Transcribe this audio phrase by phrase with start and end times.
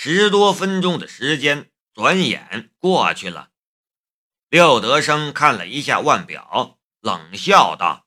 [0.00, 3.50] 十多分钟的时间转眼过去了。
[4.48, 8.06] 廖德生看了一下腕表，冷笑道：“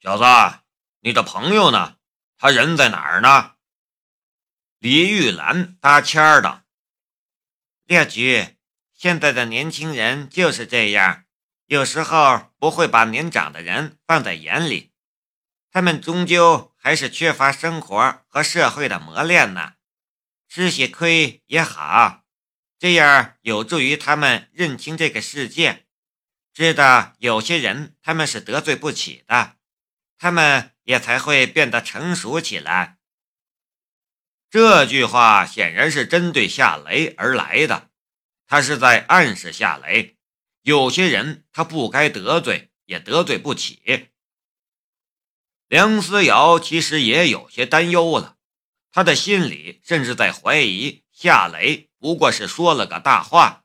[0.00, 0.24] 小子，
[1.00, 1.98] 你的朋友呢？
[2.38, 3.56] 他人在哪儿呢？”
[4.80, 6.62] 李玉兰搭腔儿道
[7.84, 8.56] ：“廖局，
[8.94, 11.24] 现在的年轻人就是这样，
[11.66, 14.94] 有时候不会把年长的人放在眼里。
[15.70, 19.74] 他们终究还是缺乏生活和社会的磨练呢。
[20.48, 22.24] 吃些亏也好，
[22.78, 25.86] 这样有助于他们认清这个世界，
[26.54, 29.56] 知道有些人他们是得罪不起的，
[30.16, 32.96] 他们也才会变得成熟起来。”
[34.50, 37.90] 这句话显然是针对夏雷而来的，
[38.46, 40.16] 他是在暗示夏雷，
[40.62, 44.08] 有些人他不该得罪，也得罪不起。
[45.66, 48.37] 梁思瑶其实也有些担忧了，
[48.90, 53.64] 他的心里甚至在怀疑夏雷不过是说了个大话，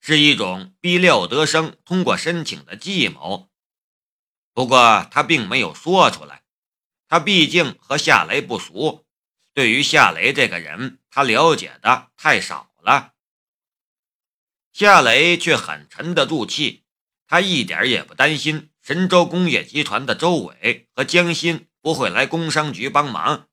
[0.00, 3.48] 是一种逼廖德生通过申请的计谋。
[4.52, 6.42] 不过他并没有说出来，
[7.08, 9.06] 他毕竟和夏雷不熟。
[9.52, 13.14] 对于夏雷这个人，他了解的太少了。
[14.72, 16.84] 夏雷却很沉得住气，
[17.26, 23.48] 他一点也不担心神州工业集团的周伟和江鑫不会来工商局帮忙，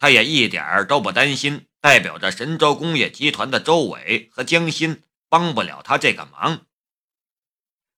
[0.00, 6.66] 他也一点儿都不担心代表着神州工业集团的周伟和江鑫帮不了他这个忙。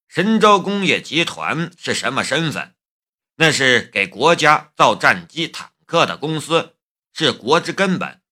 [0.08, 2.74] 神州工业集团是什么身份？
[3.36, 6.76] 那是给国家造战机、坦克的公司。
[7.14, 8.22] 是国之根本，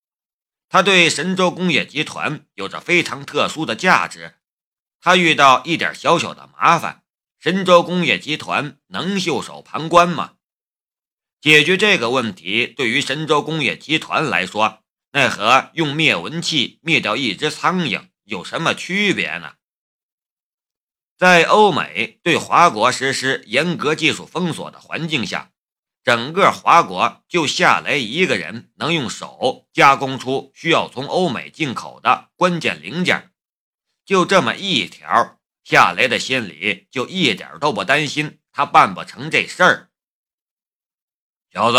[0.70, 4.36] 他对神州工业集团有着非常特殊的价值。
[5.02, 7.05] 他遇到一点小小的麻烦，
[7.38, 10.36] 神州工业集团能袖手旁观吗？
[11.41, 19.55] 解决这个问题，对于神州工业集团来说，那和用灭蚊器灭掉一只苍蝇有什么区别呢？
[21.16, 25.51] 在欧美对华国实施严格技术封锁的环境下。
[26.02, 33.33] 整个华国就夏雷一个人能用手加工出需要从欧美进口的关键零件，
[34.07, 39.89] 就这么一条，夏雷的心里就一点都不担心他办不成这事儿。
[41.52, 41.78] 小子，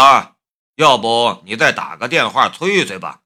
[0.76, 3.22] 要不你再打个电话催催吧？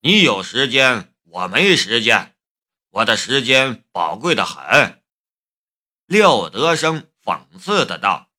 [0.00, 2.36] 你有时间，我没时间，
[2.90, 5.02] 我的时间宝贵的很。”
[6.06, 8.30] 廖德生讽刺的道。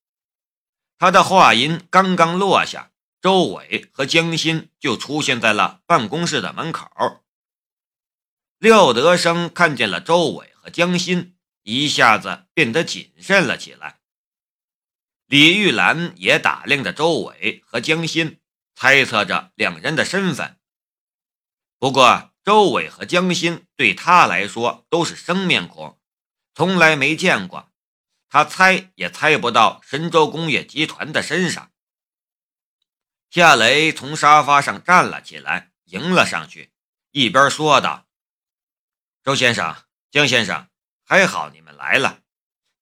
[0.97, 6.89] 他的话音刚刚落下，周伟和江鑫就出现在了办公室的门口。
[8.57, 13.99] 廖德生看见了周伟和江鑫，一下子变得谨慎了起来。
[15.33, 18.39] 李玉兰也打量着周伟和江鑫，
[18.75, 20.59] 猜测着两人的身份。
[21.79, 25.99] 不过，周伟和江鑫对他来说都是生面孔，
[26.53, 27.73] 从来没见过。
[28.29, 31.71] 他猜也猜不到神州工业集团的身上。
[33.31, 36.71] 夏雷从沙发上站了起来，迎了上去，
[37.09, 38.05] 一边说道
[39.25, 39.75] ：“周先生、
[40.11, 40.69] 江先生，
[41.03, 42.22] 还好你们来了。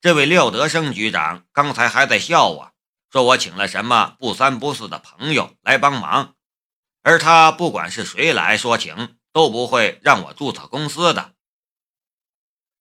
[0.01, 2.73] 这位廖德生局长刚才还在笑我，
[3.11, 6.35] 说我请了什么不三不四的朋友来帮忙，
[7.03, 11.35] 而他不管是谁来说情，都不会让我注册公司的。”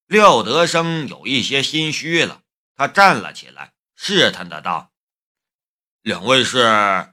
[0.08, 2.42] 廖德生有一些心虚了。
[2.74, 4.90] 他站了起来，试探的道
[6.00, 7.12] ：“两位是？”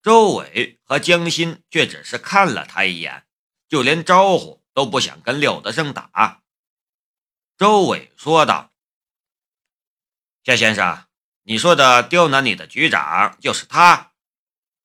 [0.00, 3.26] 周伟和江心却只是看了他一眼，
[3.68, 6.40] 就连招呼都不想跟廖德生打。
[7.58, 8.72] 周伟说道
[10.46, 11.08] ：“夏先生，
[11.42, 14.12] 你说的刁难你的局长就是他。”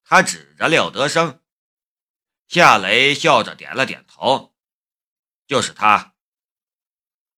[0.04, 1.40] 他指着廖德生。
[2.48, 4.56] 夏雷笑着点了点头
[5.46, 6.16] ：“就是他。”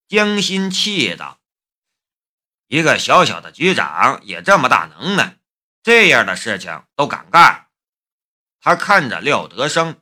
[0.07, 1.41] 江心气道。
[2.67, 5.38] 一个小小的局长也这么大能耐，
[5.84, 7.67] 这样的事情都敢干。
[8.61, 10.01] 他看着廖德生，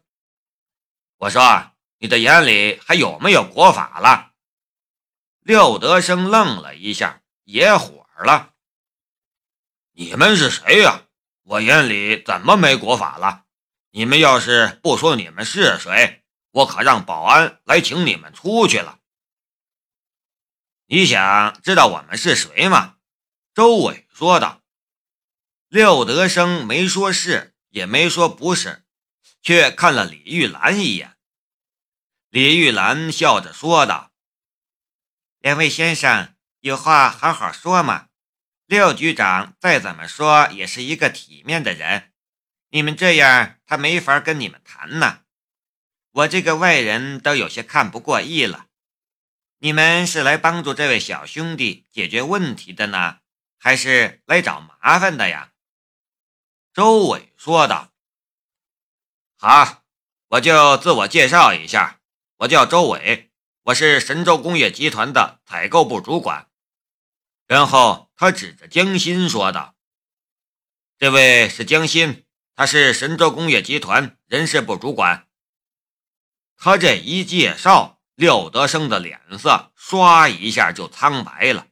[1.18, 4.34] 我说：“你的眼里还有没有国法了？”
[5.42, 8.54] 廖德生愣了一下，也火了
[9.94, 11.06] ：“你们是谁呀？
[11.44, 13.46] 我眼里怎么没国法了？
[13.92, 19.00] 你们要是不说你们是谁，我可让保安来请你们出去了。”
[20.88, 22.98] 你想知道我们是谁吗？
[23.54, 24.62] 周伟说道。
[25.68, 28.86] 廖德生没说是，也没说不是，
[29.42, 31.18] 却看了李玉兰一眼。
[32.30, 34.12] 李玉兰笑着说道
[35.40, 38.10] ：“两位先生，有话好好说嘛。
[38.72, 42.14] 廖局长再怎么说也是一个体面的人，
[42.70, 45.24] 你们这样他没法跟你们谈呢。
[46.12, 48.68] 我这个外人都有些看不过意了。
[49.60, 53.18] 你们是来帮助这位小兄弟解决问题的呢，
[53.60, 55.52] 还是来找麻烦的呀？”
[56.74, 57.92] 周伟说道。
[59.38, 59.84] “好，
[60.30, 62.00] 我就自我介绍一下，
[62.38, 63.32] 我叫周伟，
[63.64, 66.48] 我是神州工业集团的采购部主管。”
[67.52, 69.76] 然后他指着江心说道
[70.98, 72.24] ：“这位是江心，
[72.56, 75.28] 他是神州工业集团人事部主管。”
[76.56, 81.68] 他这一介绍，廖德生的脸色唰一下就苍白了。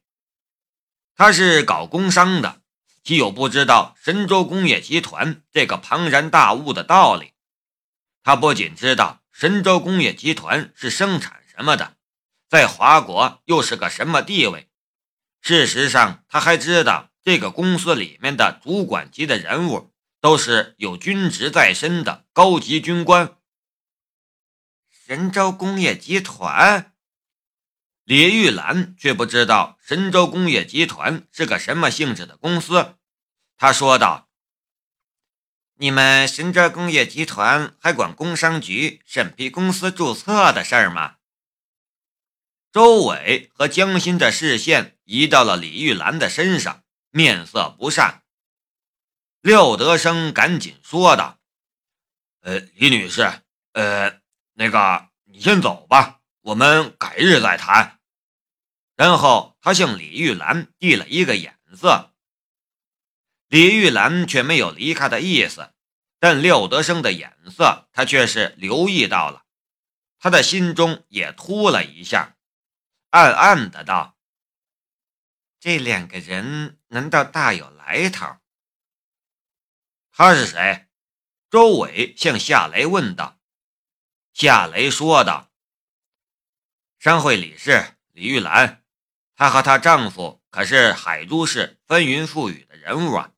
[1.15, 2.61] 他是搞工商的，
[3.01, 7.31] 岂有不知道神州工业集团这个庞然大物的道理？
[8.21, 11.95] 他不仅知道神州工业集团是生产什么的，
[12.49, 14.68] 在华国又是个什么地位。
[15.41, 23.37] 事实上，他还知道这个公司里面的主管级的人物都是有军职在身的高级军官。
[24.89, 26.93] 神州工业集团，
[28.03, 32.95] 李玉兰却不知道神州工业集团是个什么性质的公司。
[33.57, 34.29] 他说道
[35.77, 41.15] ：“你们神州工业集团还管工商局审批公司注册的事儿吗？”
[42.71, 48.21] 周伟和江心的视线移到了李玉兰的身上，面色不善。
[49.41, 51.39] 廖德生赶紧说道
[52.41, 53.41] ：“呃，李女士，
[53.73, 54.21] 呃，
[54.53, 57.99] 那个你先走吧，我们改日再谈。”
[58.95, 62.13] 然后他向李玉兰递了一个眼色，
[63.47, 65.73] 李玉兰却没有离开的意思，
[66.19, 69.43] 但廖德生的眼色他却是留意到了，
[70.19, 72.35] 他的心中也突了一下。
[73.09, 74.15] 暗暗的道
[75.59, 78.37] ：“这两个人难道大有来头？”
[80.11, 80.87] 他是谁？
[81.49, 83.39] 周伟向夏雷问道。
[84.33, 85.51] 夏雷说道
[86.99, 88.83] ：“商会理事李玉兰，
[89.35, 93.31] 她和她丈夫可是海珠市风云覆雨的人物啊。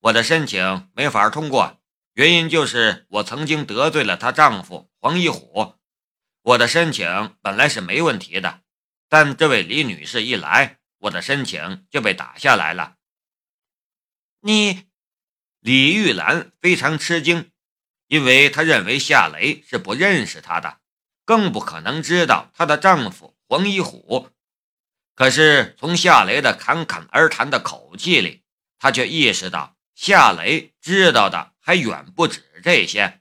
[0.00, 1.80] 我的申请没法通过，
[2.12, 5.74] 原因就是我曾经得罪了她丈夫黄一虎。
[6.42, 8.62] 我的申请本来是没问题的。”
[9.08, 12.96] 但这位李女士一来，我的申请就被打下来了。
[14.40, 14.86] 你，
[15.60, 17.50] 李玉兰非常吃惊，
[18.06, 20.80] 因为她认为夏雷是不认识她的，
[21.24, 24.30] 更不可能知道她的丈夫黄一虎。
[25.14, 28.42] 可是从夏雷的侃侃而谈的口气里，
[28.78, 33.20] 她却意识到夏雷知道的还远不止这些。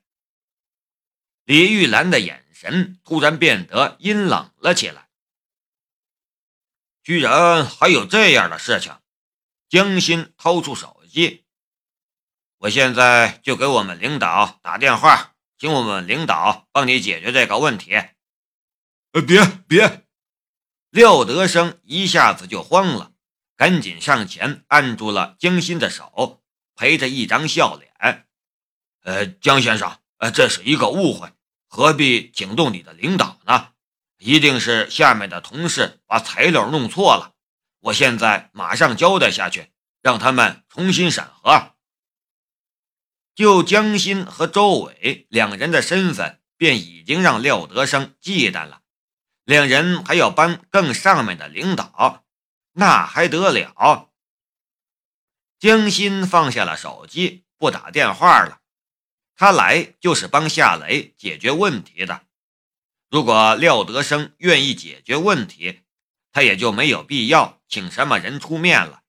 [1.43, 5.02] 李玉兰的眼神突然变得阴冷了起来。
[7.03, 8.97] 居然还有这样的事情！
[9.67, 11.43] 江心掏出手机，
[12.59, 17.91] 我现在就给我们领导打电话，请我们领导帮你解决这个问题。
[19.11, 20.05] 呃，别别！
[20.91, 23.11] 廖德生一下子就慌了，
[23.57, 26.41] 赶紧上前按住了江心的手，
[26.75, 28.27] 陪着一张笑脸。
[29.03, 31.29] 呃，江先生，呃，这是一个误会，
[31.67, 33.72] 何必惊动你的领导呢？
[34.25, 37.33] 一定是下面的同事把材料弄错了，
[37.81, 41.73] 我现在马上交代下去，让他们重新审核。
[43.35, 48.79] 就江心和周伟两人的身份，便已经让廖德生忌惮了。
[49.43, 52.23] 两人还要搬更上面的领导，
[52.71, 54.09] 那还得了？
[55.59, 58.61] 江心放下了手机，不打电话了。
[59.35, 62.21] 他来就是帮夏雷解决问题的。
[63.13, 65.83] 如果廖德生愿意解决问题，
[66.31, 69.03] 他也就没有必要请什么人出面了。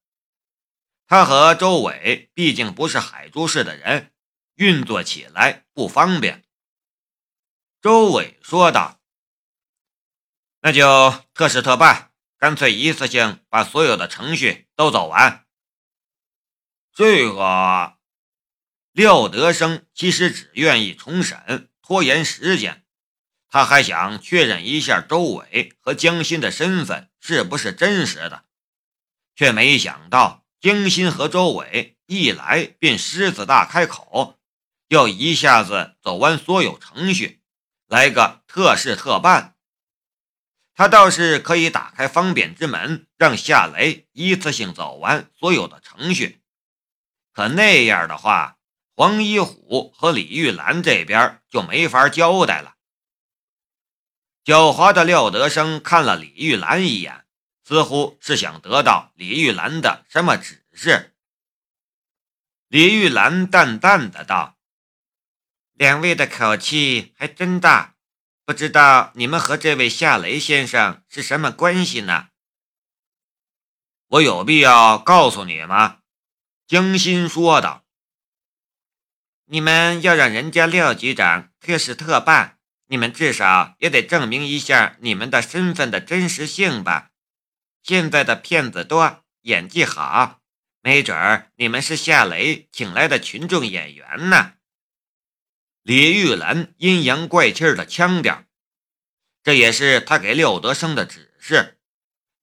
[1.07, 4.13] 他和周伟毕竟不是海珠市的人，
[4.57, 6.45] 运作起来不方便。
[7.81, 9.01] 周伟说道
[10.61, 15.47] ：“那就特事特办，干脆一次性把所有的程序都走完。”
[16.93, 17.97] 这个，
[18.93, 22.84] 廖德生其实只愿意重审，拖延时间。
[23.55, 28.47] 他还想确认一下周伟和江心的身份是不是真实的，
[29.37, 34.41] 却没想到江心和周伟一来便狮子大开口，
[34.89, 37.43] 要一下子走完所有程序，
[37.87, 39.55] 来个特事特办。
[40.75, 46.43] 他倒是可以打开方便之门，让夏雷一次性走完所有的程序，
[47.33, 48.59] 可那样的话，
[48.97, 52.74] 黄一虎和李玉兰这边就没法交代了。
[54.45, 57.25] 狡猾的廖德生看了李玉兰一眼，
[57.65, 61.15] 似乎是想得到李玉兰的什么指示。
[62.69, 64.59] 李玉兰淡淡的道
[65.73, 67.97] ：“两位的口气还真大，
[68.45, 72.29] 不知道你们和这位夏雷先生是什么关系呢？
[74.09, 76.01] 我有必要告诉你吗？
[76.67, 77.85] 江心说道。
[79.47, 82.54] 你们要让人家廖局长特事特办，
[82.95, 87.11] 你们至少也得证明一下你们的身份的真实性吧。
[87.83, 90.39] 现在的骗子多，演技好，
[90.81, 94.53] 没准儿你们是夏雷请来的群众演员呢。
[95.83, 98.45] 李玉兰阴阳怪气的腔调，
[99.43, 101.81] 这也是他给廖德生的指示。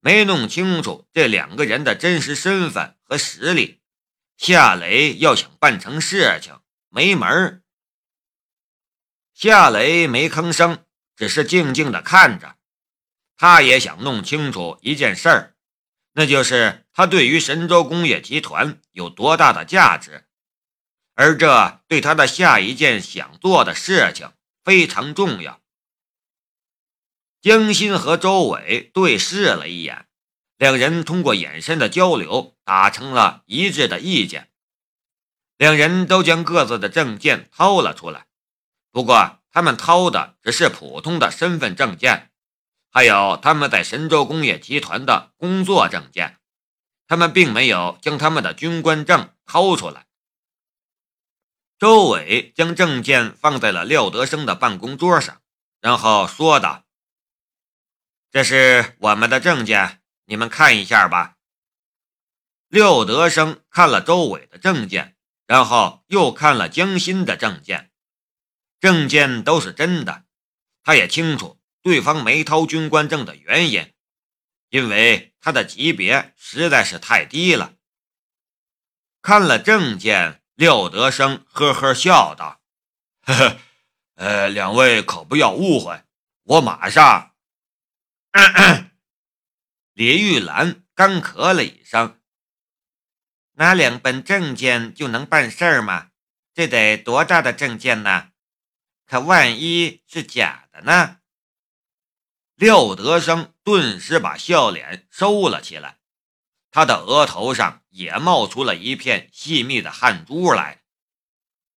[0.02, 3.80] 没弄清楚这两个人的真实身份和实力，
[4.36, 6.60] 夏雷要想办成事情。
[6.90, 7.61] 没门儿！
[9.34, 10.86] 夏雷没吭声，
[11.16, 12.58] 只是静静的看着。
[13.38, 15.56] 他也想弄清楚一件事儿，
[16.14, 20.26] 那就是他对于神州工业集团有多大的价值，
[21.16, 24.32] 而这对他的下一件想做的事情
[24.64, 25.60] 非常重要。
[27.42, 30.06] 江心和周伟对视了一眼，
[30.58, 34.52] 两人通过眼神的交流达成了一致的意见。
[35.58, 38.28] 两人都将各自的证件掏了出来，
[38.92, 42.32] 不过他们掏的只是普通的身份证件，
[42.90, 46.40] 还有他们在神州工业集团的工作证件，
[47.08, 50.08] 他们并没有将他们的军官证掏出来。
[51.80, 55.42] 周伟将证件放在了廖德生的办公桌上，
[55.80, 56.84] 然后说道
[58.32, 61.38] ：“这是我们的证件，你们看一下吧。”
[62.70, 65.16] 廖德生看了周伟的证件。
[65.48, 67.91] 然后又看了江心的证件，
[68.82, 70.26] 证件都是真的。
[70.84, 73.94] 他也清楚对方没掏军官证的原因，
[74.70, 77.76] 因为他的级别实在是太低了。
[79.22, 82.64] 看了证件，廖德生呵呵笑道
[83.22, 83.58] ：“呵呵，
[84.16, 86.04] 呃，两位可不要误会，
[86.44, 87.36] 我马上。”
[89.94, 92.20] 李玉兰干咳了一声。
[93.54, 96.10] 拿两本证件就能办事儿吗？
[96.56, 98.31] 这得多大的证件呢？
[99.12, 101.18] 可万一是假的呢？
[102.56, 106.00] 廖德生顿时把笑脸收了起来，
[106.72, 110.84] 他的额头上也冒出了一片细密的汗珠来。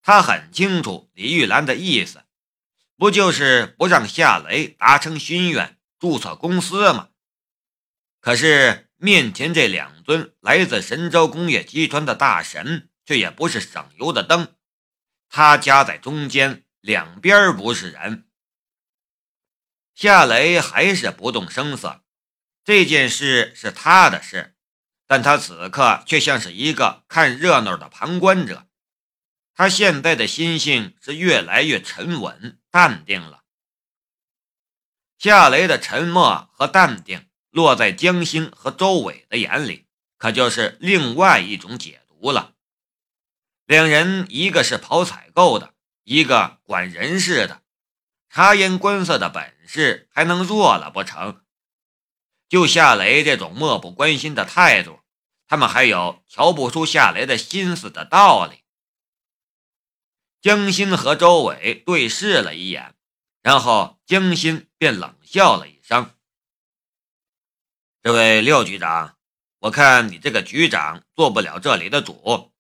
[0.01, 2.23] 他很清楚李玉兰的意思，
[2.97, 7.09] 不就是不让夏雷达成心愿，注册公司吗？
[8.21, 8.83] 可是。
[8.97, 14.55] 面前这两尊来自神州工业集团的大神，却也不是省油的灯。
[15.29, 18.29] 他夹在中间，两边不是人。
[19.95, 22.05] 夏雷还是不动声色。
[22.63, 24.55] 这件事是他的事，
[25.07, 28.69] 但他此刻却像是一个看热闹的旁观者。
[29.55, 33.45] 他现在的心性是越来越沉稳淡定了。
[35.19, 37.27] 夏雷的沉默和淡定。
[37.51, 39.87] 落在江心和周伟的眼里，
[40.17, 42.57] 可就是另外一种解读了。
[43.65, 45.73] 两人一个是跑采购的，
[46.05, 47.63] 一个管人事的，
[48.29, 51.43] 察言观色的本事还能弱了不成？
[52.49, 55.01] 就夏雷这种漠不关心的态度，
[55.47, 58.65] 他们还有瞧不出夏雷的心思的道理。
[60.43, 62.95] 江心和周伟对视了一眼，
[63.41, 66.15] 然后江心便冷笑了一声。
[68.03, 69.17] 这位廖局长，
[69.61, 72.54] 我看你这个局长做不了这里的主。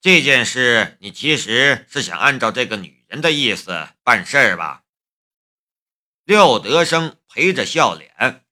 [0.00, 4.84] 这件事你其实是想按照这个女人的意思办事儿吧？
[6.24, 8.44] 廖德生陪着笑脸。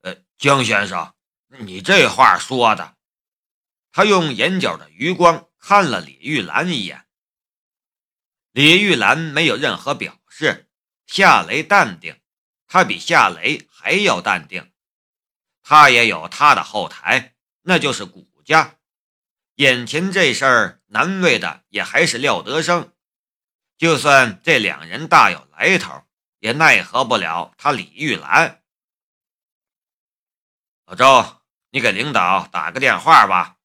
[0.00, 1.14] 呃，江先生，
[1.60, 2.96] 你这话说的。
[3.92, 7.06] 他用眼角的余光看了李玉兰一眼。
[8.52, 10.70] 李玉兰没有任何表示。
[11.06, 12.20] 夏雷淡定，
[12.66, 14.72] 他比夏雷还要淡定。
[15.62, 18.78] 他也有他的后台，那就是谷家。
[19.56, 22.92] 眼前这事儿难为的也还是廖德生，
[23.78, 26.02] 就算这两人大有来头，
[26.40, 28.62] 也奈何不了他李玉兰。
[30.84, 33.56] 老周，你给领导打个电话吧。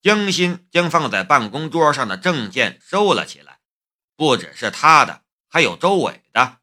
[0.00, 3.58] 江心将放在办公桌上的证件收了起来，
[4.14, 6.60] 不只是他的，还有周伟的。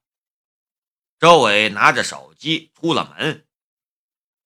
[1.19, 3.45] 周伟拿着手机出了门。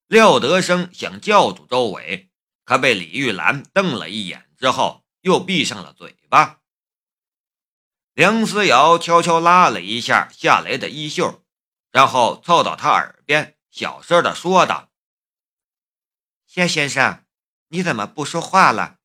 [0.08, 2.31] 廖德生想叫住周伟，
[2.64, 6.60] 可被李玉兰瞪了一眼之后，又闭上了嘴巴。
[8.14, 11.42] 梁思瑶悄悄拉了一下夏雷的衣袖，
[11.90, 14.90] 然后凑到他耳边，小声的说道
[16.46, 17.24] ：“夏先生，
[17.68, 18.98] 你怎么不说话了？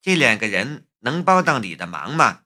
[0.00, 2.44] 这两个人能帮到你的忙吗？”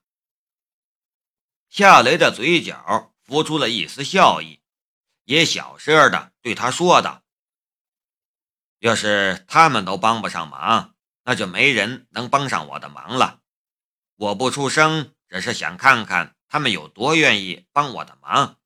[1.69, 4.61] 夏雷的嘴角浮出了一丝笑意，
[5.25, 7.20] 也小声的对他说道
[8.81, 10.95] ：“要是他们都帮不上忙，
[11.25, 13.41] 那就没人能帮上我的忙了。
[14.17, 18.59] 我不出声，只是想看看他们有多愿意帮我的忙。”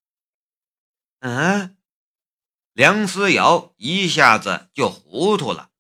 [1.21, 1.77] 嗯，
[2.73, 5.71] 梁思瑶一下子就糊涂了。